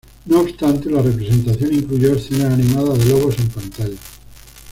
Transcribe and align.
No 0.25 0.39
obstante, 0.39 0.89
la 0.89 0.99
representación 1.03 1.75
incluyó 1.75 2.15
escenas 2.15 2.53
animadas 2.53 2.97
de 2.97 3.05
lobos 3.05 3.37
en 3.37 3.49
pantalla. 3.49 3.97